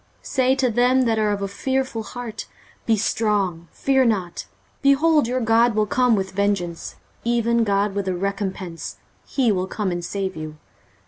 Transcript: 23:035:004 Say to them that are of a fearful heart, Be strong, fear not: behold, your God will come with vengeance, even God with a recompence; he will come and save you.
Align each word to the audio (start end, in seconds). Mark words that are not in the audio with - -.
23:035:004 0.23 0.25
Say 0.25 0.55
to 0.55 0.71
them 0.71 1.01
that 1.03 1.19
are 1.19 1.29
of 1.29 1.43
a 1.43 1.47
fearful 1.47 2.01
heart, 2.01 2.47
Be 2.87 2.97
strong, 2.97 3.67
fear 3.71 4.03
not: 4.03 4.47
behold, 4.81 5.27
your 5.27 5.39
God 5.39 5.75
will 5.75 5.85
come 5.85 6.15
with 6.15 6.31
vengeance, 6.31 6.95
even 7.23 7.63
God 7.63 7.93
with 7.93 8.07
a 8.07 8.15
recompence; 8.15 8.95
he 9.27 9.51
will 9.51 9.67
come 9.67 9.91
and 9.91 10.03
save 10.03 10.35
you. 10.35 10.57